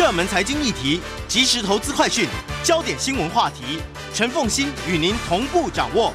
[0.00, 2.26] 热门财经议题、即时投资快讯、
[2.64, 3.82] 焦点新闻话题，
[4.14, 6.14] 陈凤欣与您同步掌握。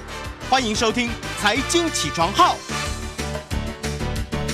[0.49, 1.07] 欢迎收听
[1.39, 2.55] 《财经起床号》。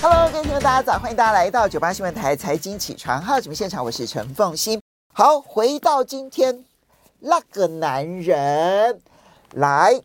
[0.02, 4.82] Hello，各位听众大家早，欢迎大家来到九八新闻台《财经起床号》节目现场，我是陈凤欣。
[5.14, 6.66] 好，回到今天，
[7.22, 9.00] 那个男人
[9.54, 10.02] 来。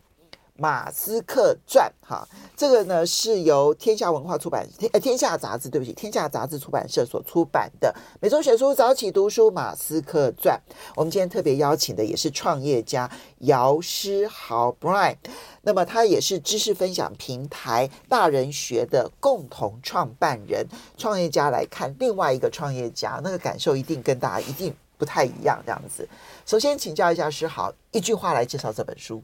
[0.57, 10.59] 马斯克传，哈，这个呢是由天下文化出版天呃天下杂志，对不起，天下杂志出版社所出版的每周选书早起读书马斯克传。
[10.95, 13.09] 我们今天特别邀请的也是创业家
[13.39, 15.15] 姚诗豪 Brian，
[15.61, 20.65] 那么他也是知识分享平台大人学的共同创办人。
[20.97, 25.61] 创业家来看另外一个创业家，那个感受一定跟大家一定不太一样。
[25.65, 26.07] 这样子，
[26.45, 29.21] 首先请教一下诗豪，一句话来介绍这本书。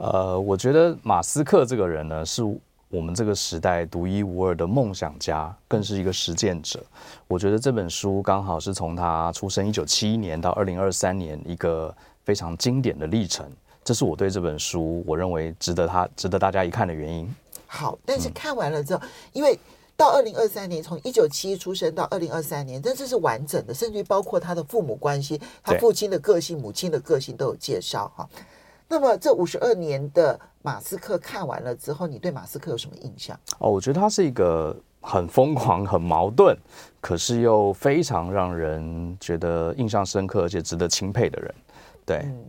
[0.00, 2.42] 呃，我觉得马斯克这个人呢，是
[2.88, 6.82] 我们这个时代独一无二的梦想家，更是一个实践者。
[7.28, 11.94] 我觉得这本书刚好是从他出生一九七一年到二零二三年一个
[12.24, 13.46] 非常经典的历程，
[13.84, 17.32] 这是我对这本书我认为值得他值得大家一看的原因。
[17.66, 19.56] 好，但是看完了之后，嗯、因为
[19.98, 28.26] 到二零二三年，从一九七一出生到二零二三年，但这是完整的，甚至于包括他的父母关系，他父亲的个性、母亲的个性都有介绍哈。
[28.92, 33.38] 那么这五十二年的马斯克看完了之后，你对马斯克有什么印象？
[33.60, 36.58] 哦，我觉得他是一个很疯狂、很矛盾，
[37.00, 41.54] 可是又非常让人觉得印象深刻而且值得钦佩的人。
[42.04, 42.44] 对，嗯，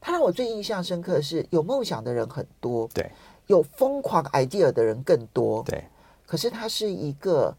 [0.00, 3.10] 他让我最印象深刻的是有梦想的人很多，对，
[3.46, 5.84] 有疯狂 idea 的人更多，对。
[6.26, 7.54] 可是他是一个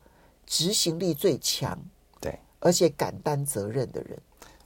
[0.48, 1.78] 执行力最强，
[2.20, 4.18] 对，而且敢担责任的人。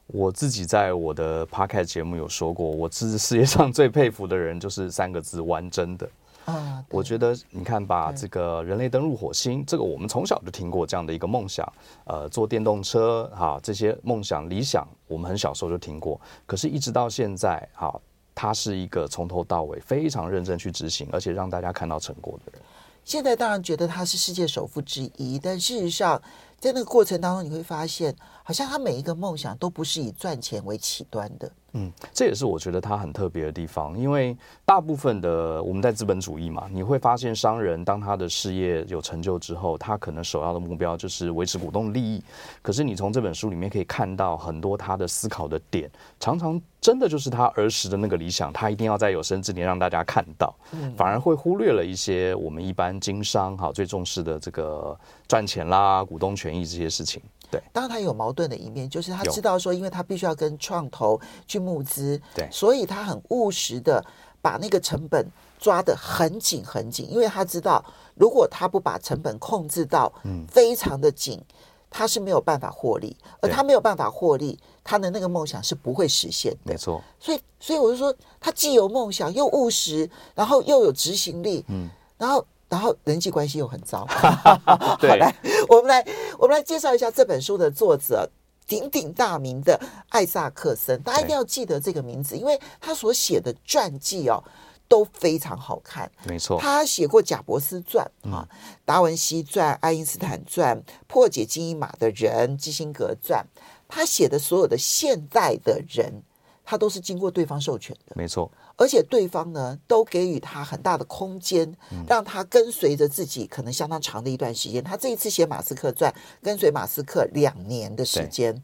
[0.07, 6.09] 我自己在我的 podcast 节目有说过，我是世界上最佩服的人，就是三个字：玩真的。
[6.45, 11.67] 啊，我觉得你看，把这个人类登陆火星，这个我们从小就听过这样的一个梦想。
[12.05, 16.19] 呃，坐电动车，哈，这些梦想理想，我们很小时候就听过。
[16.45, 17.93] 可是，一直到现在，哈，
[18.33, 22.61] 他是一个从头到尾非常认真去执行，而且让大家看到成果的人。
[23.03, 26.21] 现在当然觉得他是世界首富之一，但事实上，
[26.59, 31.51] 在那个过程当中，你会发现，好像他每一个梦想都不是以赚钱为起端的。
[31.73, 34.35] 嗯，这也是我觉得他很特别的地方，因为
[34.65, 42.23] 大部分的我们在资本主义嘛，你会发现商人当他的事业有成就之后，他可能首要的目标就是维持股东的利益。
[42.63, 50.55] 可是你从这本书里面可以看到很多他的思考的点，常常真的就是他儿时的那个理想，他一定要在有生之年让大家看到，
[50.95, 54.97] 反而会忽略了一些我们一般经商哈最重视的这个
[55.27, 57.21] 赚钱啦、股东权益这些事情。
[57.49, 64.03] 对，当然他有矛盾的一面，就是他知道说，因为他必须要跟创投去募资，对，所以他很务实的
[64.41, 65.25] 把那个成本
[65.57, 67.81] 抓得很紧很紧，因为他知道，
[68.15, 70.11] 如果他不把成本控制到
[70.49, 71.55] 非常的紧，嗯、
[71.89, 76.73] 他是没有办法获利，而他没有办法获利，他的那个梦想是不会实现的。
[76.73, 81.87] 没错，所以，所以我就说，他既有梦想，又务实，然后又有执行力，嗯，
[82.17, 82.45] 然后。
[82.69, 84.05] 然后人际关系又很糟。
[84.99, 85.35] 对，好，来，
[85.69, 86.05] 我们来，
[86.37, 88.29] 我们来介绍一下这本书的作者，
[88.65, 89.79] 鼎鼎大名的
[90.09, 91.01] 艾萨克森。
[91.01, 94.43] 大家一定要记得这个名字，因为他所写的传记哦
[94.87, 96.11] 都非常好看。
[96.25, 98.47] 没错，他写过贾伯斯传啊、
[98.85, 103.45] 达文西传、爱因斯坦传、破解金银码的人、基辛格传。
[103.89, 106.21] 他写的所有的现代的人，
[106.65, 108.13] 他都是经过对方授权的。
[108.17, 108.51] 没错。
[108.77, 111.75] 而且对方呢，都给予他很大的空间，
[112.07, 114.83] 让他跟随着自己可能相当长的一段时间。
[114.83, 116.11] 他这一次写《马斯克传》，
[116.43, 118.61] 跟随马斯克两年的时间，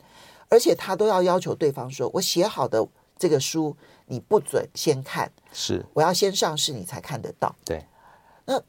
[0.49, 2.87] 而且他都要要求对方说：“我写好的
[3.17, 3.75] 这个书，
[4.05, 7.83] 你不准先看，是我要先上市，你才看得到。”对，
[8.45, 8.61] 那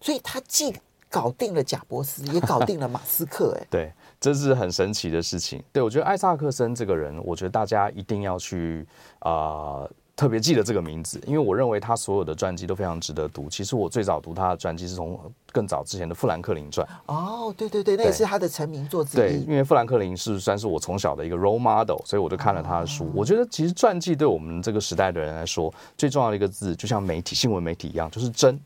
[0.00, 0.72] 所以他既
[1.10, 3.58] 搞定了贾伯斯， 也搞定了马斯克。
[3.60, 5.60] 哎，对，这是很神奇的事情。
[5.72, 8.86] 对，我觉得艾萨克森这个人，我觉得大家一定要去
[9.18, 9.82] 啊。
[9.82, 13.48] 呃特别记得这个名字，因为我认为他所有的传记都非常值得读。
[13.48, 15.16] 其实我最早读他的传记是从
[15.52, 16.84] 更早之前的《富兰克林传》。
[17.06, 19.20] 哦，对对对，那也是他的成名作之一。
[19.20, 23.04] 对，因为富兰克林是算是我从小的一个 role model，所以我就看了他的书。
[23.04, 28.58] 哦、我觉得其实传记对我们这个时代的人来说，最重要的一个字，就像媒体、新闻媒体一样，就是真。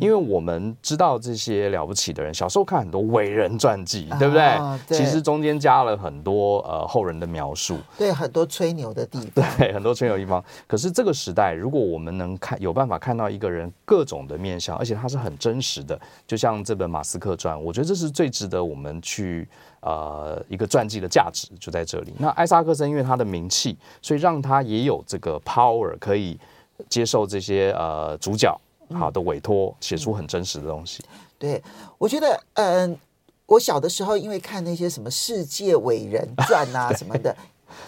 [0.00, 4.58] 因为我们知道这些了不起的人，小时候看很多伟人传记，对不对？
[4.88, 10.42] 其实中间加了很多呃后人的描述，对，很多吹牛的地方， 对，很多吹牛的地方。
[10.66, 19.48] 可是这个时代，如果我们能看有办法看到一个人各种的面相，而且他是很真实的，就像这本马斯克传，我觉得这是最值得我们去
[19.80, 22.12] 呃一个传记的价值就在这里。
[22.18, 26.38] 那艾萨克森因为他的名气，所以让他也有这个 power 可以
[26.88, 28.56] 接受这些呃主角。
[28.92, 31.04] 好的委托，写出很真实的东西。
[31.38, 31.62] 对，
[31.98, 32.98] 我觉得，嗯，
[33.46, 37.36] 我小的时候，因为看那些什么世界伟人传啊 什么的，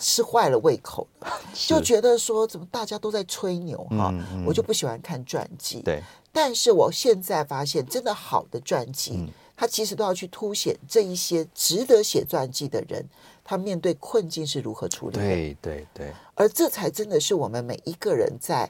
[0.00, 1.06] 吃坏了胃口，
[1.54, 4.12] 就觉得说怎么大家都在吹牛哈，
[4.46, 5.80] 我就不喜欢看传记。
[5.82, 6.02] 对，
[6.32, 13.04] 但是我现在发现，真的好的传记，他、嗯、其实都要去凸显这一些值得写传记的人，
[13.44, 15.22] 他面对困境是如何处理的。
[15.22, 18.68] 对对对，而这才真的是我们每一个人在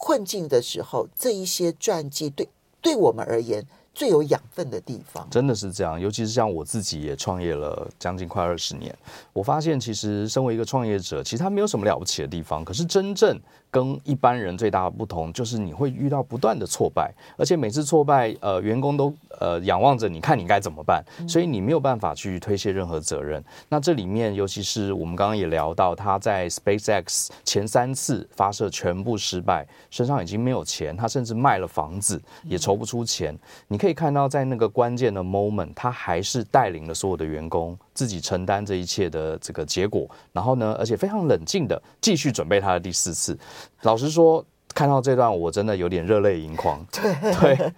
[0.00, 2.48] 困境的时候，这一些传记对
[2.80, 3.66] 对我们而言。
[3.94, 6.00] 最有养分的地方，真的是这样。
[6.00, 8.96] 尤其是像我自己也创业了将近快二十年，
[9.32, 12.64] 我发现其实身为一个创业者，其实他没有什么了不起的地方。
[12.64, 13.36] 可是真正
[13.70, 23.42] 跟一般人最大的不同，就是你会遇到不断的挫败，而且每次挫败，呃，员工都呃仰望着你看你该怎么办，所以你没有办法去推卸任何责任。
[23.68, 33.38] 那这里面，尤其是我们刚刚也聊到，他在 SpaceX 前三次发射全部失败，身上已经没有钱，他甚至卖了房子也筹不出钱。
[33.68, 43.36] 你可以看到，在那个关键的 moment，他还是带领了所有的员工自己承担这一切的这个结果，然后呢，而且非常冷静的继续准备他的第四次。
[43.82, 46.86] 老实说，看到这段我真的有点热泪盈眶。
[46.92, 47.74] 对 对，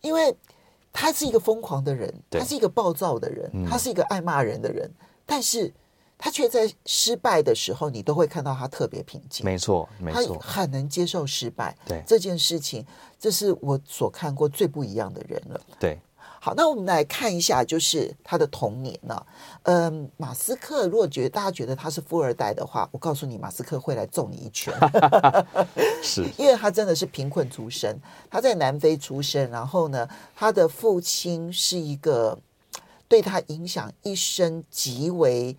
[0.00, 0.34] 因为
[0.94, 5.70] 他是一个疯狂的人，他是一个暴躁的人，他是一个爱骂人的人，嗯、但是
[6.16, 9.44] 他却在失败的时候，你都会看到他特别平静。
[9.44, 11.76] 没错，没错，他很能接受失败。
[11.86, 12.82] 对这件事情，
[13.18, 15.60] 这是我所看过最不一样的人了。
[15.78, 16.00] 对。
[16.42, 19.26] 好，那我们来看一下，就是他的童年呢、啊。
[19.64, 24.72] 嗯，马斯克，如果觉得大家觉得他是富二代的话，我告诉你，马斯克会来揍你一拳。
[26.02, 28.00] 是，因为他真的是贫困出身，
[28.30, 32.38] 他在南非出生，然后呢，他的父亲是一个
[33.06, 35.56] 对他影响一生极为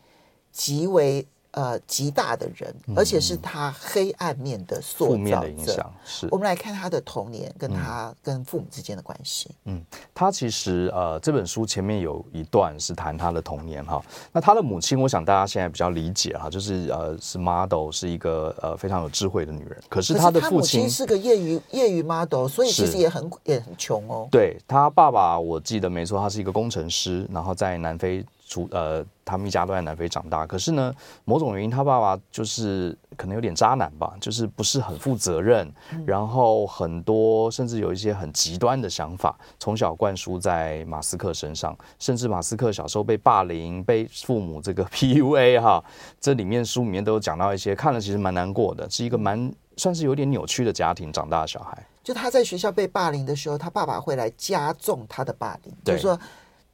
[0.52, 1.28] 极为。
[1.52, 5.18] 呃，极大的人，而且是他黑暗面的塑造者。
[5.18, 6.26] 负面的影响是。
[6.32, 9.52] 我们来看他的童年跟他跟父母之间的关系。
[9.66, 9.84] 嗯，
[10.14, 14.02] 他其实呃，这本书前面有一段是谈他的童年哈。
[14.32, 19.78] 那他的母亲，我想大家现在比较理解哈，就是呃，是 model，是一个呃非常有智慧的女人。
[19.90, 24.26] 可是他的父亲是个业余业余 model，所以其实也很也很穷哦。
[24.32, 28.26] 对，他爸爸，我记得没错，他是一个工程师，然后在南非。
[28.52, 30.94] 出呃，他们一家都在南非长大，可是呢，
[31.24, 45.82] 某种原因，他爸爸就是可能有点渣男吧，就是不是很负责任，嗯、然后很多甚至有一些很极端的想法，从小灌输在马斯克身上，甚至马斯克小时候被霸凌，被父母这个 PUA 哈，
[46.20, 51.88] 这里面书里面都有讲到一些，看了其实蛮难过的，是一个蛮算是有点扭曲的家庭长大的小孩。
[52.04, 56.20] 就他在学校被霸凌的时候，他爸爸会来加重他的霸凌，就是说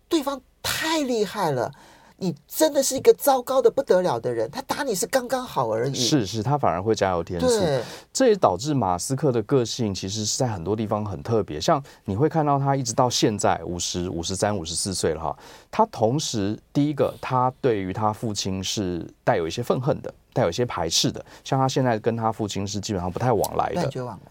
[0.07, 0.41] 对方。
[0.69, 1.71] 太厉害了！
[2.17, 4.51] 你真的是一个糟糕的不得了的人。
[4.51, 5.95] 他打你是刚刚好而已。
[5.95, 7.47] 是是，他反而会加油添醋。
[7.47, 7.81] 对
[8.11, 11.59] 这也导致马斯克的个性其实是在很多地方很特别。
[11.59, 15.37] 像你会看到他一直到现在五十五十三五十四岁了哈，
[15.71, 20.13] 他同时第一个，他对于他父亲是带有一些愤恨的。
[20.37, 23.81] 带有一些排斥的，像他现在跟他父亲是基本上不太往来的，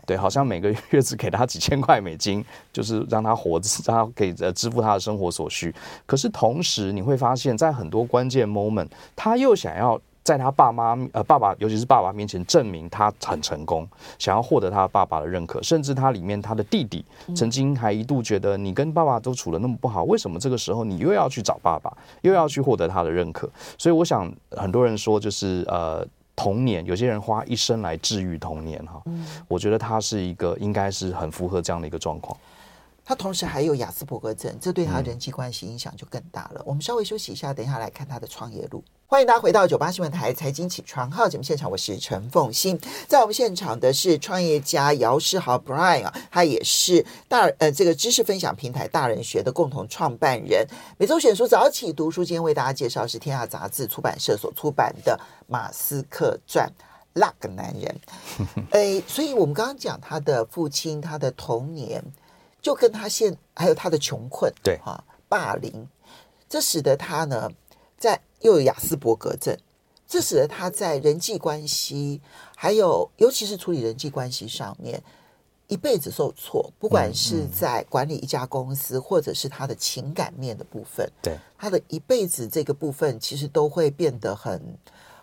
[0.07, 5.75] 对，好像每个月只给他几千块美金，就是让他活着，让他给呃支付他的生活所需。
[6.07, 10.01] 可是同时你会发现在很多关键 moment，他又想要。
[10.27, 13.89] 在他爸妈呃爸爸，尤其是爸爸面前证明他很成功，
[14.19, 17.05] 想要获得他爸爸的认可，甚至他里面他的弟弟
[17.37, 23.49] 曾经还一度觉得你跟爸爸都处的那么不好，为什么这个时候你又要去找爸爸，又要去获得他的认可？
[23.79, 26.05] 所以我想很多人说就是呃
[26.35, 29.01] 童年，有些人花一生来治愈童年哈，
[29.47, 32.37] 我觉得他是一个应该是很符合这样的一个状况。
[33.09, 36.61] 他同时还有亚斯伯格症，这对他人际关系影响就更大了。
[36.67, 38.83] 我们稍微休息一下，等一下来看他的创业路。
[39.07, 42.77] 欢迎大家回到九八新闻台财经起床号节目现场，我是陈凤欣。
[43.07, 50.67] 在我们现场的是创业家姚世豪 Brian 啊，他也是大呃这个知识分享平台大人学的共同创办人。
[50.99, 56.69] 每周选书早起读书，今天为大家介绍是天下杂志出版社所出版的《马斯克传》，
[57.13, 58.01] 那个男人。
[58.73, 62.03] 哎，所以我们刚刚讲他的父亲，他的童年。
[62.67, 64.77] 就跟他现还有他的穷困，对。
[64.79, 65.87] 哈、啊、霸凌，
[66.49, 67.49] 这使得他呢
[67.97, 69.57] 在又有雅斯伯格症，
[70.05, 72.21] 这使得他在人际关系
[72.57, 75.01] 还有尤其是处理人际关系上面
[75.69, 81.39] 一辈子受挫，不管是在管理一家公司，或者是他的情感面的部分，对。
[81.57, 84.61] 他的一辈子这个部分其实都会变得很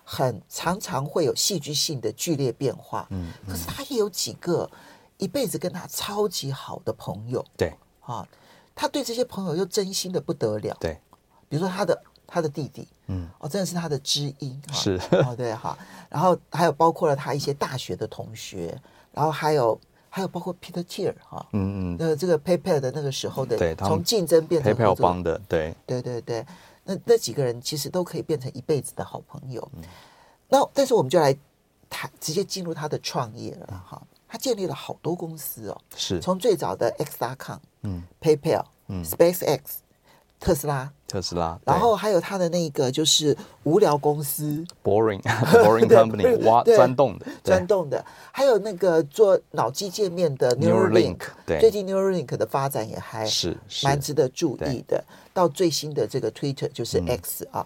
[0.05, 4.71] 很常常会有戏剧性的剧烈变化，嗯，可是他也有几个。
[5.17, 7.73] 一辈子跟他超级好的朋友，对。
[8.05, 8.27] 啊，
[8.75, 10.99] 他对这些朋友又真心的不得了，对，
[11.47, 14.99] 比如说他的他的弟弟，嗯，哦，真的是他的知音，是。
[15.25, 15.77] 哦，对哈，
[16.09, 18.77] 然后还有包括了他一些大学的同学，
[19.13, 19.79] 然后还有
[20.09, 26.45] 还有包括 Peter Thiel 哈，嗯嗯，那这个 PayPal 的那个时候的，对，从竞争变成 PayPal 帮的，对，对对对，
[26.83, 29.65] 那那几个人其实都可以变成一辈子的好朋友。
[29.77, 29.83] 嗯、
[30.49, 31.33] 那但是我们就来
[31.89, 34.01] 谈，直接进入他的创业了哈。
[34.33, 36.19] 他建立了好多公司哦，是。
[36.19, 39.59] 从最早的 X.com，嗯，PayPal，嗯，SpaceX，
[40.39, 40.91] 特斯拉。
[41.07, 55.03] 特斯拉，然后还有他的那个就是无聊公司，Boring Boring Company，挖钻洞的，钻洞的，还有那个做脑机界面的 Neuralink，对，最近 Neuralink 的发展也还是蛮值得注意的。
[55.31, 57.63] 到最新的这个 Twitter 就是 X 啊，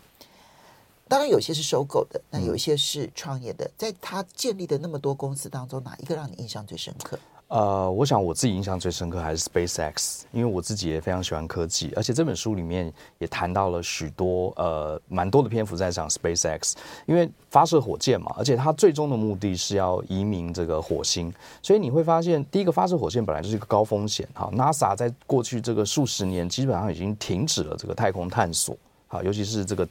[1.08, 3.70] 当然有些是收购的，那有一些是创业的。
[3.78, 7.18] 在他建立的那么多公司当中，哪一个让你印象最深刻？
[7.50, 16.74] 呃，我想我自己印象最深刻还是 SpaceX，因为我自己也非常喜欢科技，而且这本书里面也谈到了许多呃蛮多的篇幅在讲 SpaceX，
[17.06, 21.34] 因为发射火箭嘛，而且它最终的目的是要移民这个火星，
[21.64, 28.76] 所以你会发现第一个发射火箭本来就是一个高风险哈，NASA 在过去这个数十年基本上已经停止了这个太空探索，
[29.08, 29.88] 好，尤其是这个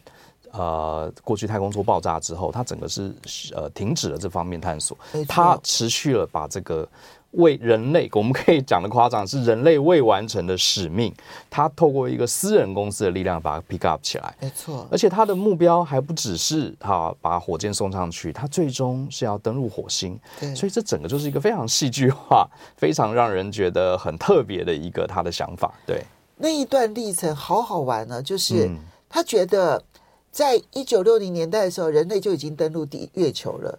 [0.57, 3.15] 呃过去太空梭爆炸之后，它整个是
[3.55, 4.97] 呃停止了这方面探索，
[5.29, 6.89] 它持续了把这个。
[7.33, 11.15] 为人类，我们可以讲的夸张是人类未完成的使命，
[11.51, 14.87] 他透过一个私人公司的力量把它 pick up 起来，没错。
[14.91, 20.19] 而且他的目标还不只是哈把火箭送上去，他最终是要登陆火星。
[20.41, 22.49] 对，所以这整个就是一个非常戏剧化、
[22.79, 25.75] 非常让人觉得很特别的一个他的想法。
[25.85, 26.03] 对，
[26.37, 28.71] 那一段历程好好玩呢，就是
[29.11, 29.83] 他觉得
[30.31, 33.79] 在一九六零年代的时候，人类就已经登陆地月球了，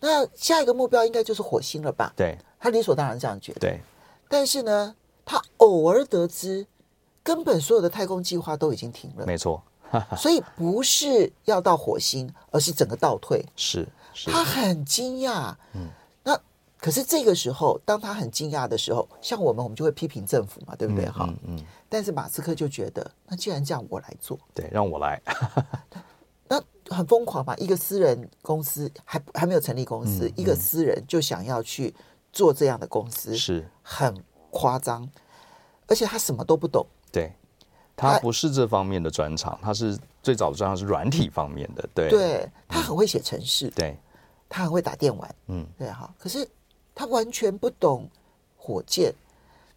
[0.00, 2.12] 那下一个目标应该就是火星了吧？
[2.16, 2.38] 对。
[2.60, 3.80] 他理所当然这样觉得，对。
[4.26, 4.94] 但是呢，
[5.26, 6.66] 他偶尔得知，
[7.22, 9.26] 根本所有的太空计划都已经停了。
[9.26, 9.62] 没错，
[10.16, 13.44] 所以不是要到火星，而是整个倒退。
[13.54, 15.54] 是，是他很惊讶。
[15.74, 15.88] 嗯。
[16.22, 16.40] 那
[16.78, 21.06] 可是这个时候，当他很惊讶的时候，像我们，我们就会批评政府嘛，对不对？
[21.10, 21.56] 哈、嗯，嗯。
[21.58, 24.36] 嗯，但是马斯克就觉得，那既然这样，我来做。
[24.52, 25.22] 对，让我来。
[26.48, 31.94] 那很疯狂嘛，一个私人公司还还没有成立公司，一个私人就想要去。
[32.36, 34.12] 做这样的公司是很
[34.50, 35.08] 夸张，
[35.86, 36.84] 而且他什么都不懂。
[37.12, 37.32] 对，
[37.94, 41.88] 他不是这方面的专长，他是最早的专长是软体方面的。
[41.94, 43.96] 对，对他很会写程式，对，
[44.48, 46.12] 他很会打电玩，嗯，对哈。
[46.18, 46.44] 可是
[46.92, 48.10] 他完全不懂
[48.56, 49.14] 火箭，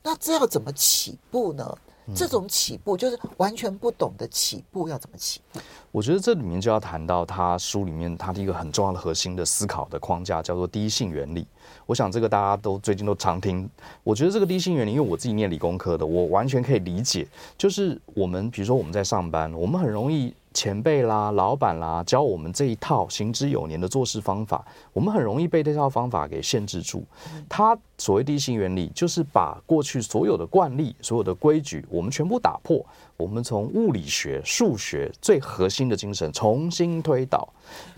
[0.01, 1.77] 那这要怎么起步呢？
[2.15, 5.59] 这种起步就是完全不懂得起步要怎么起步。
[5.91, 11.47] 我觉得这里面就要谈到他书里面他的一个很重要的核心的思考的框架，叫做第一性原理。
[11.85, 13.69] 我想这个大家都最近都常听。
[14.03, 17.27] 我觉得这个第一性原理，因为我自己念理工科的，我完全可以理解。
[17.57, 27.03] 就是我们比如说我们在上班，我们很容易前辈啦、老板啦教我们这一套行之有年的做事方法，我们很容易被这套方法给限制住。
[27.49, 32.85] 它所谓第一性原理，就是把过去所有的惯例、所有的规矩，我们全部打破。
[33.17, 37.51] 我们从物理学、数学最核心的精神重新推导，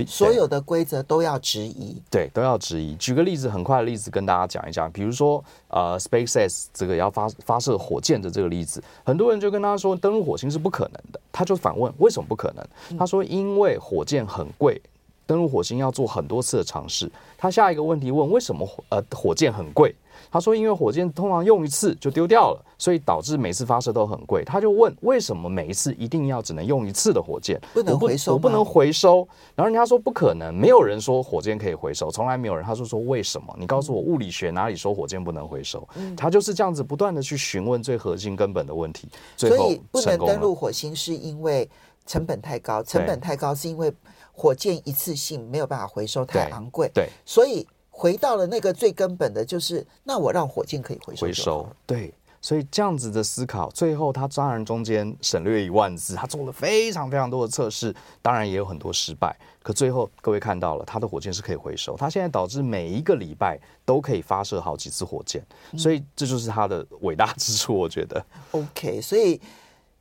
[0.08, 2.96] 所有的规则都要质疑，对，都要质疑。
[2.96, 12.66] 举个例子，很快的例子跟大家讲一讲，比如说，呃，SpaceX 这个要发发射火箭的这个例子，很多人就跟他说，登陆火星是不可能的，他就反问为什么不可能？
[12.98, 14.82] 他说因为火箭很贵，
[15.30, 17.08] 登陆火星要做很多次的尝试。
[17.38, 19.94] 他下一个问题问为什么呃火箭很贵？
[20.32, 27.62] 他说：“因为火箭通常用一次就丢掉了，所以导致每次发射都很贵。”他就问：“为什么每一次一定要只能用一次的火箭？
[27.74, 28.34] 不能回收？
[28.34, 29.18] 我不，我不能回收？”
[29.56, 33.56] 然后人家说：“不可能，没有人说火箭可以回收，从来没有人。”他说：“说为什么？
[33.58, 39.08] 你告诉我物理学哪里说火箭不能回收？”嗯、他就是这样子不断的去询问最核心根本的问题。
[39.38, 41.70] 最后所以不能登陆火星是因为
[42.06, 43.94] 成本太高，成本太高是因为
[44.40, 46.90] 火箭一次性没有办法回收，太昂贵。
[46.94, 47.68] 对，所以。
[47.92, 51.26] 回到了那个最根本的，就是那我让火箭可以回收。
[51.26, 65.46] 回收，对，所以这样子的思考，最后他当然中间省略一万字，他做了非常非常多的测试，当然也有很多失败，可最后各位看到了，他的火箭是可以回收，他现在导致每一个礼拜都可以发射好几次火箭，
[65.78, 68.26] 所以这就是他的伟大之处，我觉得。
[68.52, 69.42] OK，所以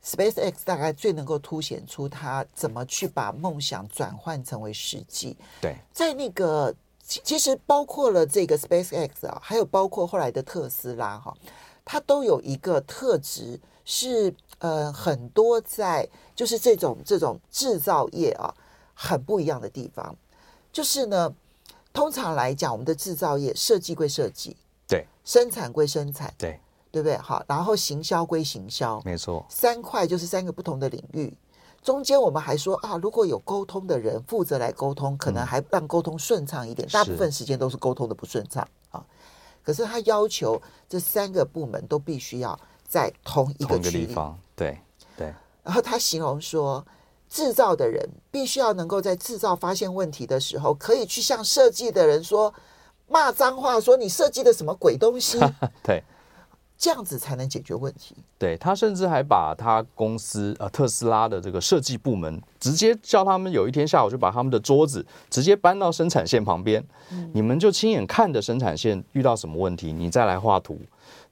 [0.03, 5.37] SpaceX 大概最能够凸显出它怎么去把梦想转换成为实际。
[5.61, 6.75] 对，在那个。
[7.11, 11.35] 其实包括了这个 SpaceX 啊，还有包括后来的特斯拉哈，
[11.83, 18.53] 它都有一个特质是呃很多在就是这种这种制造业啊
[18.93, 20.15] 很不一样的地方，
[20.71, 21.33] 就是呢，
[21.91, 24.55] 通常来讲我们的制造业设计归设计，
[24.87, 26.59] 对，生产归生产，对，
[26.91, 27.17] 对不对？
[27.17, 31.35] 好，然后行销归行销，没错，三块就是三个不同的领域。
[31.81, 36.87] 中间我们还说啊，如果有沟通的人负责来沟通，可能还让沟通顺畅一点。
[36.89, 39.01] 大部分时间都是沟通的不顺畅啊。
[39.63, 44.07] 可是他要求这三个部门都必须要在同一个区域。
[44.07, 44.77] 地方，对
[45.15, 45.33] 对。
[45.63, 46.85] 然后他形容说，
[47.29, 52.53] 制造的人必须要能够在制造发现问题的时候，可以去向设计的人说
[53.07, 55.39] 骂脏话，说你设计的什么鬼东西。
[55.81, 56.03] 对。
[56.79, 58.15] 这样子才能解决问题。
[58.37, 66.81] 对，他甚至还把他公司呃特斯拉的这个设计部门，直接叫他们有一天下午就把他们的桌子直接搬到生产线旁边，
[67.11, 70.79] 嗯、你们就亲眼看着生产线遇到什么问题，你再来画图。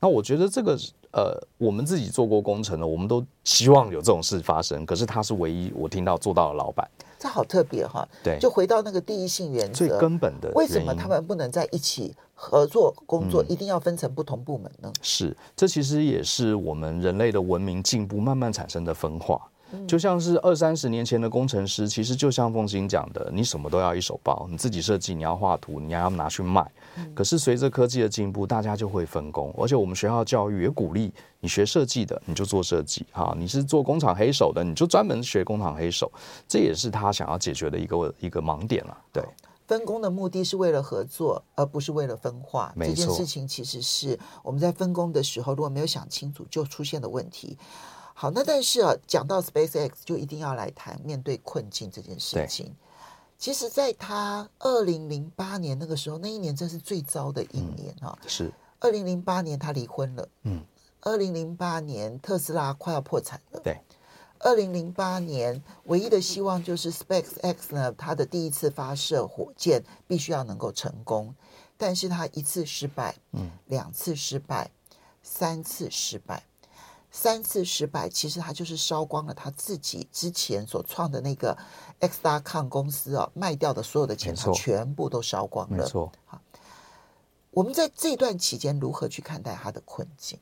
[0.01, 0.77] 那我觉得这个
[1.11, 4.85] 呃，我们自己做过工程的，我们都希望有这种事发生。
[4.85, 6.85] 可是他是唯一我听到做到的老板。
[7.19, 14.91] 这好特别哈，对，就回到那个第一性原则，最根本的，为什么他们不能在一起合作工作，一定要分成不同部门呢？
[14.91, 19.49] 嗯，是，这其实也是我们人类的文明进步慢慢产生的分化。
[19.87, 26.65] 就像是二三十年前的工程师，其实就像凤馨讲的，你什么都要一手包，你自己设计，你要画图，你要拿去卖。
[27.13, 36.11] 可是随着科技的进步，大家就会分工，而且我们学校教育也鼓励你学设计的，你就做设计哈，你是做工厂黑手的，你就专门学工厂黑手，
[36.47, 38.97] 这也是他想要解决的一个一个盲点了。
[39.11, 39.23] 对，
[39.67, 42.73] 分工的目的是为了合作，而不是为了分化。
[42.79, 47.57] 这件事情其实是我们在分工的时候，如果没有想清楚，就出现的问题。
[48.19, 52.75] 好，那但是啊，讲到 SpaceX，就一定要来谈面对困境这件事情。
[53.37, 58.17] 其实，在他二零零八年那个时候，那一年真是最糟的一年啊！
[58.23, 60.27] 嗯、是二零零八年他离婚了。
[60.41, 60.65] 嗯，
[61.01, 63.59] 二零零八年特斯拉快要破产了。
[63.59, 63.79] 对，
[64.39, 71.35] 二零零八年唯一的希望就是 SpaceX 呢，它的第一次发射火箭必须要能够成功，
[71.77, 74.71] 但是它一次失败，嗯，两次失败，
[75.21, 76.41] 三次失败。
[77.17, 81.57] 三次失败，其实他就是烧光了他自己之前所创的那个
[81.99, 85.77] X 大抗公司啊，卖掉的所有的钱，他全部都烧光了。
[85.77, 86.11] 没错。
[86.25, 86.39] 好，
[87.49, 90.37] 我们在这段期间如何去看待他的困境？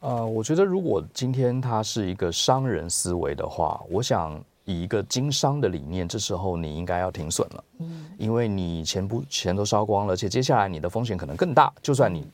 [0.00, 7.64] 呃，我觉得如果今天他是一个商人思维的话，我想以一个经商的理念，这时候你应该要停损了。
[7.78, 11.72] 嗯，因为你钱不钱都烧光了，而且接下来你的风险可能更大。
[11.80, 12.26] 就算你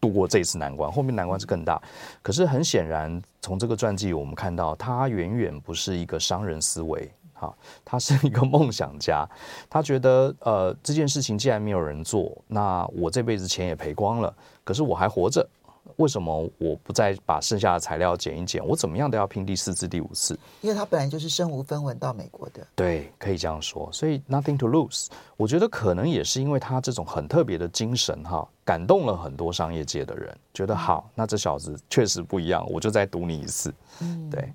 [0.00, 1.80] 度过这一次难关，后面难关是更大。
[2.22, 9.28] 可是很显然，从这个传记我们看到，他远远不是一个商人思维，哈，他是一个梦想家。
[9.68, 14.34] 他觉得，呃，这件事情既然没有人做，那我这辈子钱也赔光了，
[14.64, 15.46] 可是我还活着。
[15.96, 18.64] 为什么我不再把剩下的材料剪一剪？
[18.66, 20.38] 我怎么样都要拼第四次、第五次。
[20.60, 22.66] 因为他本来就是身无分文到美国的。
[22.74, 23.90] 对，可以这样说。
[23.92, 25.08] 所以 nothing to lose。
[25.36, 33.74] 我觉得可能也是因为他这种很特别的精神，哈，感动了很多商业界的人，觉得好，那这小子确实不一样，我就再赌你一次。
[34.00, 34.52] 嗯，对。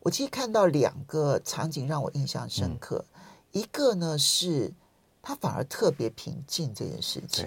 [0.00, 3.20] 我其实看到两个场景让我印象深刻，嗯、
[3.60, 4.72] 一个呢是
[5.20, 7.46] 他反而特别平静这件事情。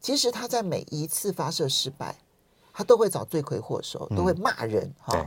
[0.00, 2.16] 其实他在每一次发射失败。
[2.72, 5.26] 他都会找罪魁祸首，都会骂人哈、嗯哦。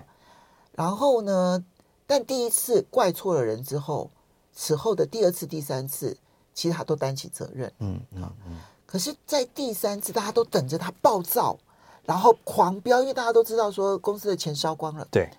[0.74, 1.64] 然后呢，
[2.08, 4.10] 但第一次怪错了人之后，
[4.52, 6.18] 此后的第二次、第三次，
[6.54, 7.72] 其实他都担起责任。
[7.80, 8.58] 嗯嗯嗯。
[8.86, 11.58] 可是，在第三次，大家都等着他暴躁，
[12.04, 15.08] 然后狂飙，因为大家都知道说公司的钱烧光了。
[15.12, 15.30] 对。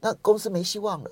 [0.00, 1.10] 那公司没希望了。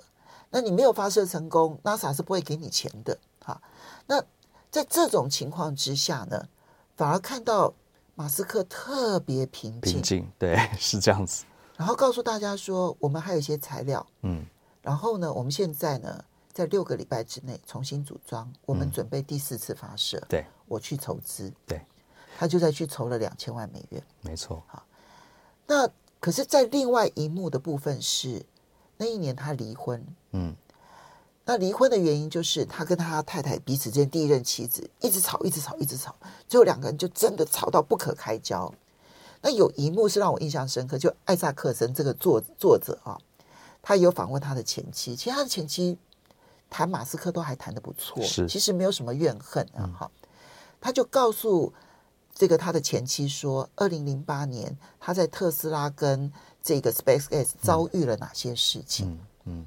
[0.50, 3.16] 那你没有发射成功，NASA 是不会给你钱的。
[3.44, 3.60] 哈。
[4.06, 4.22] 那
[4.70, 6.48] 在这种情况之下呢，
[6.96, 7.72] 反而看到。
[8.14, 11.44] 马斯克特别平静，平静，对， 是这样子。
[11.76, 14.46] 然后告诉大家说，我们还有一些材料，嗯，
[14.82, 20.24] 然后呢，我们现在呢，在六个礼拜之内重新组装，我们准备第四次发射。
[20.28, 21.84] 对，我去筹资，对，
[22.38, 24.62] 他就在去筹了两千万美元，没错。
[24.68, 24.84] 好，
[25.66, 25.88] 那
[26.20, 28.46] 可是，在另外一幕的部分是，
[28.96, 30.54] 那一年他离婚，嗯。
[31.46, 36.14] 那离婚的原因就是他跟他太太彼此之间第一任妻子一直吵，一直吵，一直吵，
[36.48, 38.72] 最后两个人就真的吵到不可开交。
[39.42, 43.18] 那有一幕是让我印象深刻，就艾萨克森这个作作者啊，
[43.82, 45.98] 他有访问他的前妻，其实他的前妻
[46.70, 49.84] 谈马斯克都还谈得不错，是其实没有什么怨恨啊。
[49.98, 50.28] 哈、嗯，
[50.80, 51.70] 他就告诉
[52.34, 59.10] 这个他的前妻说，二零零八年他在特斯拉跟这个 SpaceX 遭遇了哪些事情？
[59.10, 59.18] 嗯。
[59.44, 59.66] 嗯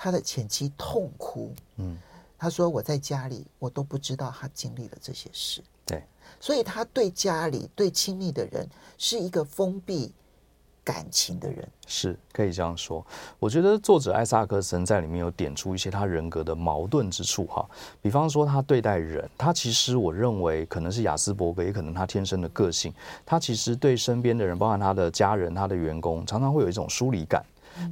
[0.00, 1.98] 他的前妻痛哭，嗯，
[2.38, 6.04] 他说我在家里，我都不知道他经历了这些事，对，
[6.38, 8.64] 所以他对家里对亲密的人
[8.96, 10.14] 是一个封闭
[10.84, 13.04] 感情的人，是可以这样说。
[13.40, 17.68] 我觉得作者艾萨克森在里面有点出一些他人格的矛盾之处哈，
[18.00, 22.94] 比方说他对待人，他其实我认为可能是雅斯伯格，也可能他天生的个性，
[23.26, 27.44] 他其实对身边的人，包含他的家人、他的员工，常常会有一种疏离感。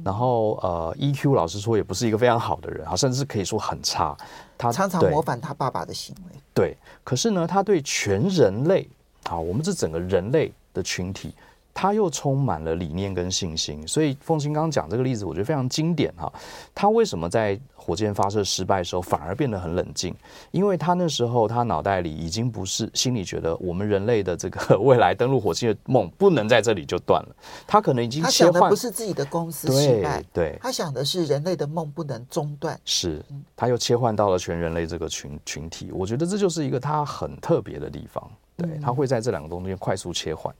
[0.03, 4.15] 然后呃，EQ 老实说也不是一个非常好的人啊，甚至可以说很差。
[4.57, 6.39] 他常常模仿他爸爸的行为。
[6.53, 8.87] 对，可是呢，他对全人类
[9.23, 11.33] 啊，我们这整个人类的群体。
[11.79, 16.33] 他又充满了理念跟信心，所以凤青刚刚讲这个例子，我觉得非常经典哈。
[16.73, 20.11] 他为什么在火箭发射失败的时候反而变得很冷静？
[20.49, 27.35] 因为他那时候他脑袋里已经不是心里觉得我们人类的这个未来登陆火星的梦不能在这里就断了，
[27.67, 32.75] 他可能已经切换，他想的不是自己的公司失败，对，对，他想的是人类的梦不能中断。
[32.85, 33.23] 是，
[33.55, 40.51] 他又切换到了全人类这个群群体，我觉得这就是一个他很特别的地方，对，他会在这两个中间快速切换。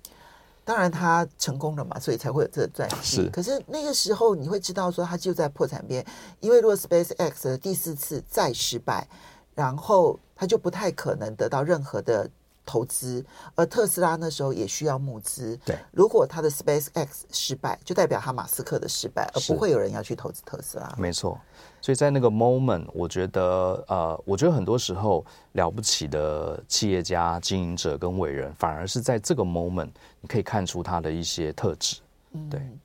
[0.67, 3.23] 当然他成功了嘛，所以才会有这个传记。
[3.23, 6.05] 是，可是那个时候你会知道说他就在破产边，
[6.41, 9.07] 因为如果 SpaceX 的第四次再失败，
[9.55, 12.29] 然后他就不太可能得到任何的
[12.65, 13.25] 投资，
[13.55, 15.57] 而特斯拉那时候也需要募资。
[15.63, 20.93] 对，如果他的 SpaceX 失败，就代表他马斯克的失败，而不会有人要去投资特斯拉。
[20.97, 21.39] 没错。
[21.87, 32.01] 所以在那个 moment，我觉得，呃，我觉得很多时候了不起的企业家、经营者跟伟人，反而是在这个 moment，你可以看出他的一些特质。
[32.49, 32.77] 对，嗯，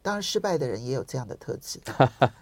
[0.00, 1.80] 当然失败的人也有这样的特质，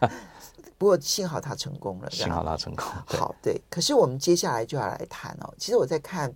[0.76, 2.10] 不过幸好他成功了。
[2.10, 2.84] 幸好他成功。
[3.06, 3.58] 好，对。
[3.70, 5.54] 可是我们接下来就要来谈哦。
[5.56, 6.30] 其实我在看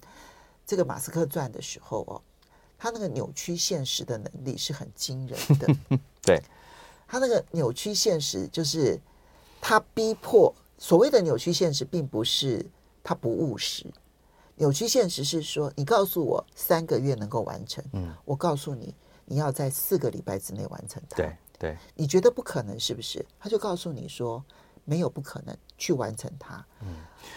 [0.66, 2.22] 这个马斯克传的时候哦，
[2.78, 5.98] 他那个扭曲现实的能力是很惊人的。
[6.24, 6.40] 对，
[7.06, 8.98] 他那个扭曲现实就是。
[9.60, 12.64] 他逼迫所谓的扭曲现实，并不是
[13.02, 13.86] 他不务实。
[14.56, 18.94] 扭曲现实是说，你告诉我三个月能够完成，嗯，我告诉你，
[19.24, 21.16] 你要在四个礼拜之内完成它。
[21.16, 23.24] 对对，你觉得不可能是不是？
[23.38, 24.44] 他就告诉你说，
[24.84, 26.64] 没有不可能，去完成它。
[26.80, 26.88] 嗯。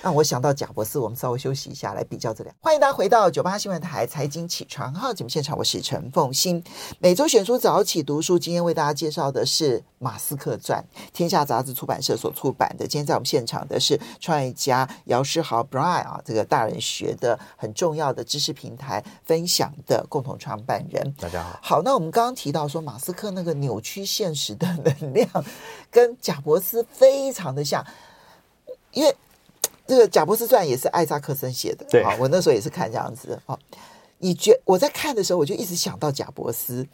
[0.02, 2.56] 让我想到贾博士，我们稍微休息一下，来比较这两。
[2.62, 6.64] 欢迎大家回到九八新闻台财经起床号节目现场，我是陈凤欣。
[7.00, 12.88] 每周选书早起读书，今天为大家介绍的是《马斯克传》，天下杂志出版社所出版的。
[12.88, 21.14] 今天在我们现场的是创业家姚诗豪 Brian 啊，这个大人学的很重要的知识平台分享的共同创办人。
[21.20, 21.60] 大家好。
[21.62, 25.30] 好，那我们刚刚提到说，马斯克那个扭曲现实的能量，
[25.90, 27.86] 跟贾博斯非常的像，
[28.92, 29.16] 因为。
[29.92, 33.60] 这个贾伯斯传也是艾萨克森写的，对，我那时候也是看这样子啊。
[34.20, 36.88] 你觉我在看的时候，我就一直想到贾伯斯。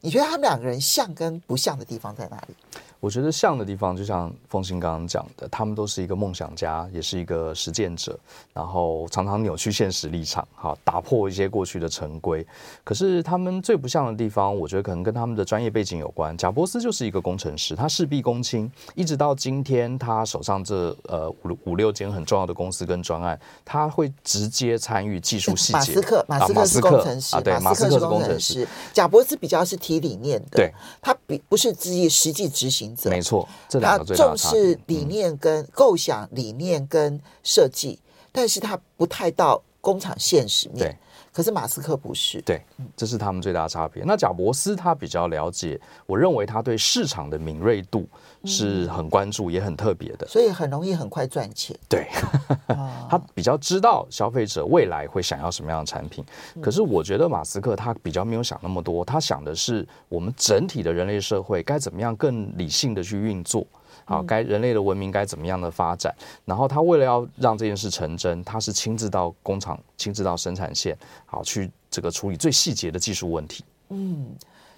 [0.00, 2.54] 你觉得他们两个人像跟不像的地方在哪里？
[3.00, 8.18] 我觉得像的地方，就像凤馨刚刚讲的，他们都是一个梦想家，也是一个实践者，
[8.52, 12.46] 然后常常扭曲现实立场，哈，打破一些过去的陈规。
[12.84, 16.36] 可是他们最不像的地方，我觉得可能跟他们的专业背景有关。
[16.36, 25.78] 贾伯斯就是一个工程师，他事必躬亲，一直到今天，他手上这呃五五六间很重要的公司跟专案，他会直接参与技术细节。
[25.78, 28.68] 马斯克，马斯克是工程师，啊、对，马斯克是工程师。
[28.92, 32.89] 贾伯斯比较是提理念的，对，他比不是自己实际执行。
[33.04, 33.48] 没错，
[33.80, 37.98] 他重视理念跟构想，理念跟设计，
[38.32, 40.78] 但是他不太到工厂现实面。
[40.78, 40.96] 对，
[41.32, 42.40] 可是马斯克不是。
[42.42, 42.62] 对，
[42.96, 44.02] 这是他们最大的差别。
[44.04, 48.06] 那贾伯斯他比较了解，我认为他对市场的敏锐度
[48.44, 51.76] 是很关注，也很特别的，所以很容易很快赚钱。
[51.88, 52.08] 对，
[53.08, 56.24] 他比较知道消费者未来会想要什么样的产品。
[56.60, 63.66] 可是我觉得马斯克他比较没有想那么多，他想的是我们整体的人类社会该怎么样更理性的去运作。
[64.06, 66.12] 好，该人类的文明该怎么样的发展？
[66.44, 73.62] 然后他为了要让这件事成真，他是亲自到工厂，亲自到生产线，好去这个处理最细节的技术问题。
[73.90, 74.34] 嗯，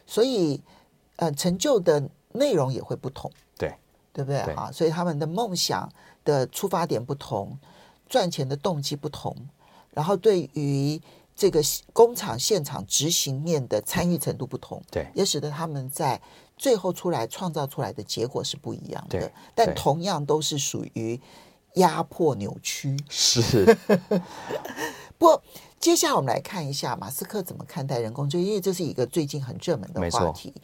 [0.07, 0.61] 所以
[1.17, 3.75] 呃，成就的内容也会不同，对
[4.13, 4.41] 对不对？
[4.55, 5.91] 啊，所以他们的梦想
[6.25, 7.59] 的出发点不同，
[8.09, 9.37] 赚钱的动机不同，
[9.91, 11.01] 然后对于
[11.35, 16.21] 这个工厂现场执行面的参与程度不同，对，也使得他们在。
[16.55, 21.21] 最后出来创造出来的结果是不一样的，但同样都是属于
[21.75, 22.97] 压迫扭曲。
[23.09, 23.65] 是。
[25.19, 25.43] 不过，
[25.81, 30.55] 接下来我们来看一下马斯克怎么看待人工智能，因为这是一个最近很热门的话题。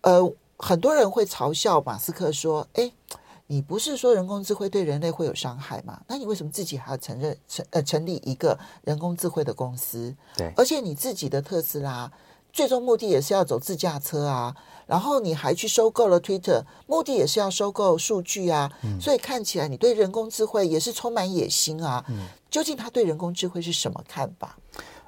[0.00, 0.20] 呃，
[0.64, 2.90] 很多人会嘲笑马斯克说：“哎，
[3.48, 6.00] 你不是说人工智慧对人类会有伤害吗？
[6.08, 10.16] 那你为什么自己还要承认成呃成立一个人工智慧的公司？
[10.34, 12.10] 对，而且你自己的特斯拉
[12.50, 22.02] 最终目的也是要走自驾车啊。”然后你还去收购了 Twitter，目的也是要收购数据啊，嗯、所以看起来你对人工智慧也是充满野心啊。
[22.08, 24.58] 嗯、究竟他对人工智慧是什么看法？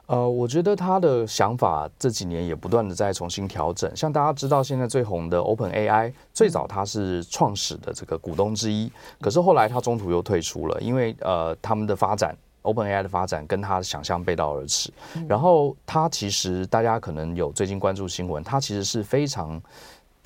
[0.06, 3.94] 呃，我觉得他的想法这几年也不断的在重新调整。
[3.94, 8.90] 像大家知道现在最红的 OpenAI，最早他是创始的这个股东之一，
[9.20, 12.36] 可是后来他中途又退出了，因为呃他们的发展。
[12.62, 14.92] OpenAI 的发展跟他的想象背道而驰，
[15.28, 19.62] 然后他其实大家可能有最近关注新闻，他其实是非常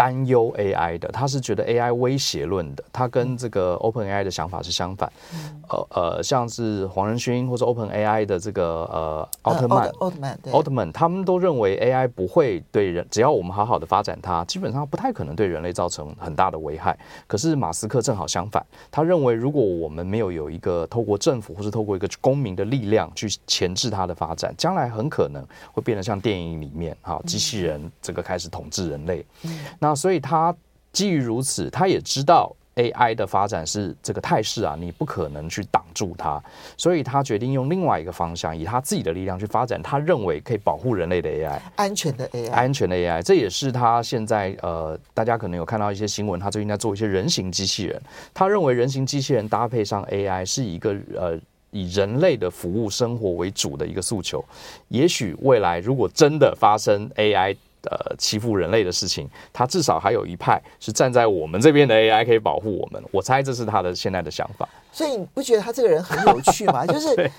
[0.01, 5.13] 担忧 AI 的，他是觉得 AI 威胁论的，他跟这个 OpenAI 的想法是相反。
[5.35, 16.99] 嗯、呃呃，像是黄仁勋或者 OpenAI 的这个呃奥特曼，奥特曼，奥特曼，他们都认为 AI 不会对人，只要我们好好的发展它，基本上不太可能对人类造成很大的危害。
[17.27, 29.23] 可是马斯克正好相反，他认为如果我们没有有一个透过政府或是透过一个公民的力量去钳制它的发展，将来很可能会变得像电影里面哈，机器人这个开始统治人类。
[29.43, 29.59] 嗯、
[29.91, 30.55] 那所以他
[30.93, 36.41] 基于如此，他也知道 AI 的发展是这个态势啊，你不可能去挡住它，
[36.77, 48.01] 所以他决定用另外一个方向，以他自己的力量去发展，他认为可以保护人类的 AI，安全的 AI，安全的 AI，这也是他现在呃，大家可能有看到一些新闻，他最近在做一些人形机器人，
[48.33, 51.37] 他认为人形机器人搭配上 AI 是一个呃。
[51.73, 54.45] 以人类的服务生活为主的一个诉求，
[54.89, 63.03] 也许未来如果真的发生 AI 呃欺负人类的事情，他至少还有一派是站在我们这边的 AI 可以保护我们。
[63.11, 64.69] 我猜这是他的现在的想法。
[64.93, 66.85] 所以你不觉得他这个人很有趣吗？
[66.89, 67.31] 就是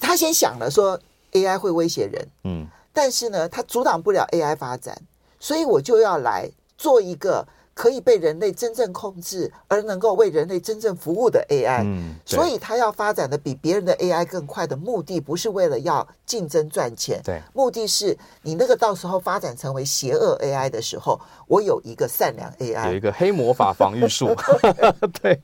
[0.00, 0.98] 他先想了说
[1.32, 4.96] AI 会威胁人，嗯，但是呢，他阻挡不了 AI 发展，
[5.40, 7.46] 所以我就要来做一个。
[7.74, 24.32] 可以被人类真正控制，而能够为人类真正服务的 AI，嗯，所以它要发展的比别人的 AI 更快的目的，不是为了要竞争赚钱，对，目的是你那个到时候发展成为邪恶 AI 的时候，我有一个善良 AI，有一个黑魔法防御术，
[25.20, 25.40] 对，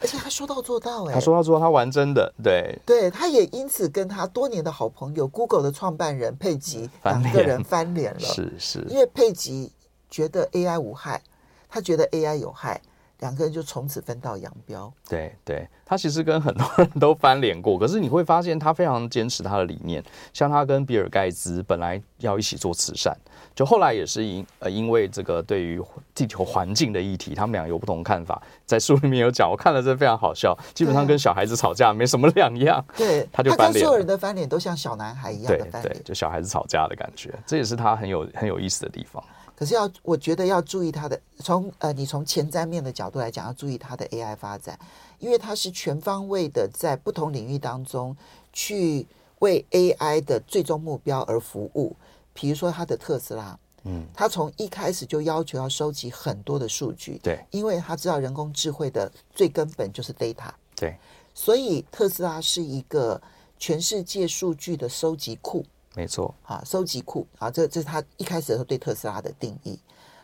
[0.00, 9.70] 而且他说到做到，哎，他说到做到，他玩真的，对，对，他也因此跟他多年的好朋友 Google 的创办人佩吉两个人翻脸了，是是，因为佩吉。
[10.14, 11.20] 觉得 AI 无害，
[11.68, 12.80] 他觉得 AI 有害，
[13.18, 14.92] 两个人就从此分道扬镳。
[15.08, 20.00] 对对，他其实跟很多人都翻脸过， 可是你会发现他非常坚持他的理念。
[20.32, 23.12] 像他跟比尔盖茨本来要一起做慈善，
[23.56, 25.82] 就后来也是因呃因为这个对于
[26.14, 28.40] 地球环境的议题，他们俩有不同看法。
[28.64, 32.84] 在书里面有讲，我看了真的非常好笑，基本上跟小孩子吵架没什么两样。
[32.96, 33.84] 对，他就翻脸。
[33.84, 39.20] 所有人的翻脸都像小男孩一样的翻脸，对对，就小孩子吵架的感觉，这也是他很有很有意思的地方。
[39.56, 44.78] 可是要，我觉得要注意它的，从呃，你从前瞻面的角度来讲，要注意它的 AI 发展，
[45.18, 48.16] 因为它是全方位的，在不同领域当中
[48.52, 49.06] 去
[49.38, 51.94] 为 AI 的最终目标而服务。
[52.32, 60.96] 比如说它的特斯拉，嗯，它从一开始就要求要收集很多的数据，对，因为它知道人工智慧的最根本就是 data，对，
[61.32, 63.22] 所以特斯拉是一个
[63.56, 65.64] 全世界数据的收集库。
[65.96, 69.78] 没错，啊，收集库啊，这这是他一开始的时候对特斯拉的定义，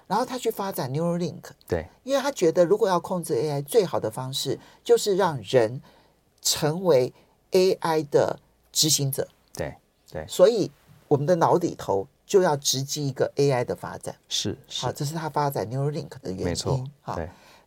[0.08, 5.80] 然后他去发展 Neuralink，对，因为他觉得如果要控制 AI，最好的方式就是让人
[6.42, 7.14] 成为
[7.52, 8.40] AI 的
[8.72, 9.76] 执行者，对
[10.10, 10.68] 对，所以
[11.06, 17.16] 我们的脑里头就要直击一个 AI 的发展，是是，好，这是他发展 Neuralink 的原因，没错，好，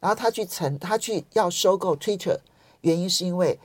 [0.01, 2.37] 然后他去成，他去要收购 Twitter，
[2.81, 3.57] 原因是因为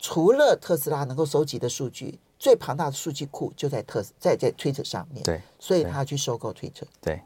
[0.00, 2.18] 除了特斯拉能够收集的数据。
[2.38, 7.20] 最庞大的数据库就在特在在 Twitter 上面，对，所以他要去收购 Twitter，对，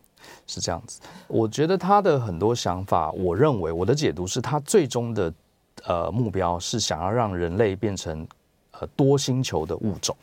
[0.46, 1.00] 是这样子。
[1.26, 5.32] 我觉得他的很多想法，我认为我的解读是他最终的
[5.84, 8.26] 呃目标是想要让人类变成
[8.72, 10.16] 呃多星球的物种，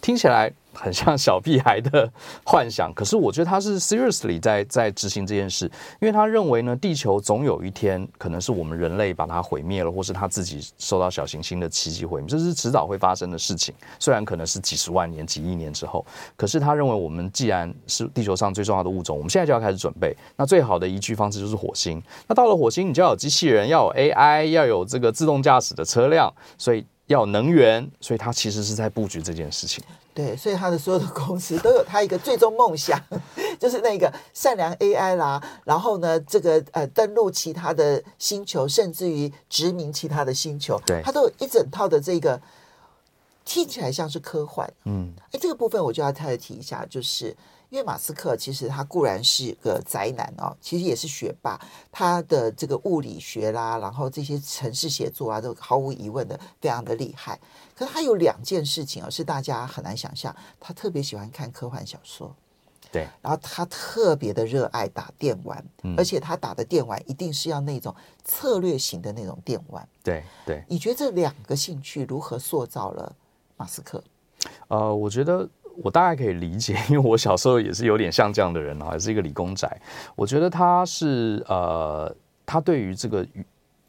[0.00, 0.52] 听起来。
[0.72, 2.08] 很像小屁孩的
[2.44, 5.66] 幻想，可是我觉得他是 seriously 在在执行这件事，
[6.00, 13.74] 因为他认为呢，地球总有一天可能是我们人类把它毁灭了，或是他自己受到小行星的奇迹毁灭，这是迟早会发生的事情。
[13.98, 20.16] 虽然可能是几十万年、几亿年之后，可是他认为我们既然是地球上最重要的物种，我们现在就要开始准备。
[20.36, 22.00] 那最好的宜居方式就是火星。
[22.28, 27.88] 那到了火星，你就要有机器人，要有 AI，要有这个自动驾驶的车辆，所以要能源。
[28.00, 29.84] 所以他其实是在布局这件事情。
[30.12, 33.00] 对，所以他的所有的公司都有他一个最终梦想，
[33.60, 35.40] 就是那个善良 AI 啦。
[35.64, 42.38] 然后呢，这个呃登陆其他的星球，甚至于殖民其他的星球，对，他都有一整套的这个
[43.50, 44.72] 听起来像是科幻。
[44.84, 47.36] 嗯，哎，这个部分我就要特别提一下，就是。
[47.70, 51.56] 因为马斯克其实他固然是个宅男哦，其实也是学霸，
[51.92, 57.38] 他的这个物理学啦，然后这些城市写作啊，都毫无疑问的非常的厉害。
[57.76, 62.34] 可是他有两件事情啊，是大家很难想象，他特别喜欢看科幻小说，
[62.90, 70.64] 对，然后他特别的热爱打电玩，嗯，而且他打的电玩一定是要那种策略型的那种电玩，对对。
[70.68, 73.14] 你觉得这两个兴趣如何塑造了
[73.60, 74.02] 马斯克？
[74.68, 75.48] 呃，我觉得。
[75.82, 79.80] 我大概可以理解，因为我小时候也是有点像这样的人啊，也是一个理工宅。
[80.14, 83.26] 我觉得他是呃，他对于这个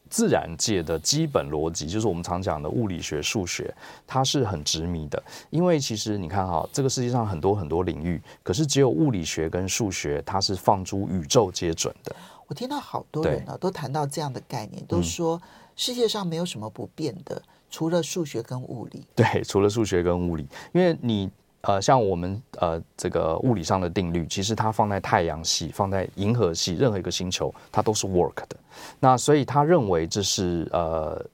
[0.10, 3.74] 自然界的基本逻辑，就是我们常讲的物理学、数学，
[4.08, 5.22] 他是很执迷的。
[5.50, 12.16] 因为其实你看哈，这个世界上很多很多领域，可是只有物理学跟数学，它是放诸宇宙皆准的。
[12.48, 15.42] 我听到好多人呢，都谈到这样的概念，都说
[15.76, 19.04] 世界上没有什么不变的，嗯、除了数学跟物理。
[19.16, 21.28] 对，除了数学跟物理，因为你
[21.62, 28.56] 呃，像我们呃这个物理上的定律，其实它放在太阳系、放在银河系任何一个星球，它都是 work 的。
[29.00, 31.26] 那所以他认为这是呃。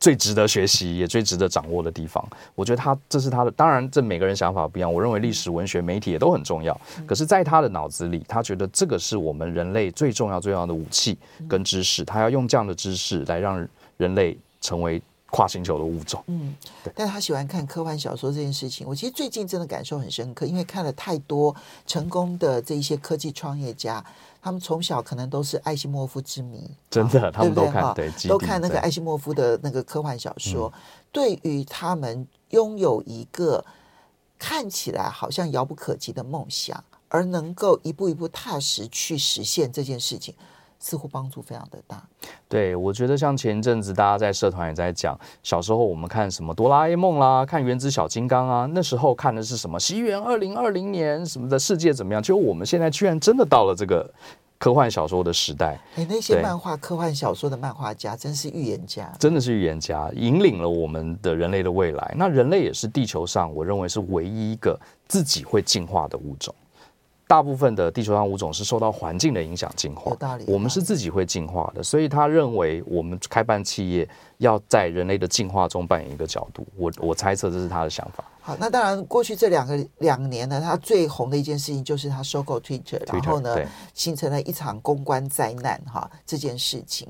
[0.00, 3.50] 最值得学习也最值得掌握的地方，我觉得他这是他的。
[3.50, 4.94] 当然，这每个人想法不一样。
[4.94, 6.80] 我认为历史、文学、媒体也都很重要。
[7.04, 12.04] 可是，在他的脑子里，他觉得这个是我们人类最重要、最重要的武器跟知识。
[12.04, 16.22] 他要用这样的知识来让人类成为跨星球的物种。
[16.26, 16.54] 嗯，
[16.94, 21.54] 但他喜欢看科幻小说这件事情，我其实最近真的感受很深刻，因为看了太多
[21.86, 24.04] 成功的这一些科技创业家。
[24.40, 30.72] 他们从小可能都是艾西莫夫之迷，真的，他们都看，对，都看那个艾西莫夫的那个科幻小说。
[31.10, 33.62] 对于他们拥有一个
[34.38, 40.32] 看起来好像遥不可及的梦想，而能够一步一步踏实去实现这件事情。
[40.78, 42.02] 似乎帮助非常的大。
[42.48, 49.78] 对，我觉得像前一阵子大家在社团也在讲，小时候我们看什么哆啦 A 梦啦，看原子小金刚啊，那时候看的是什么？
[49.78, 52.22] 西元二零二零年什么的世界怎么样？
[52.22, 54.08] 就我们现在居然真的到了这个
[54.58, 55.78] 科幻小说的时代。
[55.96, 62.14] 哎，那些漫画科幻小说的漫画家真是预言家，真的是预言家，引领了我们的人类的未来。
[62.16, 66.54] 那人类也是地球上我认为是唯一一个自己会进化的物种。
[67.28, 76.66] 大部分的地球上物种是受到环境的影响进化，我们是自己会进化的，所以他认为我们开办企业要在人类的进化中扮演一个角度。
[76.74, 78.24] 我我猜测这是他的想法。
[78.40, 83.54] 好，那当然，过去这两个两年呢，他最红的一件事情就是他收购 Twitter，然后呢，
[83.92, 86.10] 形成了一场公关灾难哈。
[86.24, 87.06] 这件事情，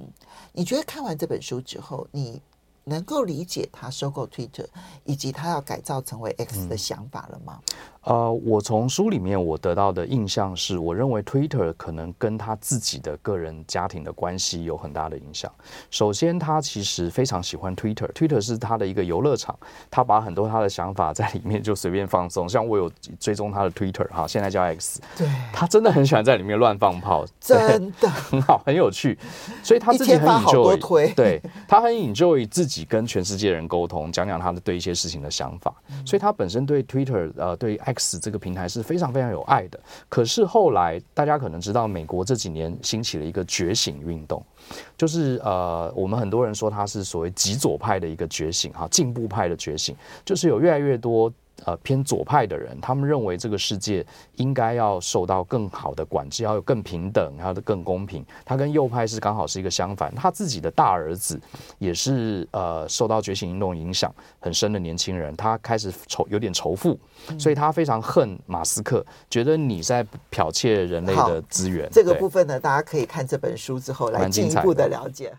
[0.53, 2.43] 你觉得看完这本书之后，你
[2.83, 4.67] 能够理解他收购 Twitter
[5.05, 7.61] 以及他要改造成为 X 的想法了吗？
[7.69, 15.53] 嗯呃，我从书里面我得到的印象是，我认为 Twitter 可能跟他自己的个人家庭的关系有很大的影响。
[15.91, 19.55] 首先，他其实非常喜欢 Twitter，Twitter 是他的一个游乐场，
[19.91, 22.49] 他把很多他的想法在里面就随便放松。
[22.49, 29.19] 像我有追踪他的 Twitter 哈，现在叫 X，对，他真的很喜欢在里面乱放炮，真的很 好，很有趣。
[29.63, 35.75] 所以他自己很 enjoy，对，他很 enjoy 自己跟全世界人沟通，讲讲他的对一些事情的想法。
[36.07, 38.19] 所以他本身对 Twitter 呃对 X。
[38.19, 44.45] 这个平台是非常非常有爱的，可是后来大家可能知道，美国这几年兴起了一个觉醒运动，
[44.97, 51.33] 就是呃，我们很多人说它是所谓极左派的一个觉醒，哈，进步派的觉醒，就是有越来越多。
[51.65, 54.05] 呃，偏左派的人，他们认为这个世界
[54.37, 58.25] 应该要受到更好的管制，要有更平等，要更公平。
[58.45, 60.15] 他跟右派是刚好是一个相反。
[60.15, 61.41] 他自己的大儿子
[61.79, 66.99] 也是呃受到觉醒运动影响很深的年轻人，他开始仇有点仇富，
[67.39, 71.89] 所以他非常恨马斯克，觉得你在剽窃人类的资源。
[71.93, 75.33] 这个部分呢，大家可以看这本书之后来进一步的了解。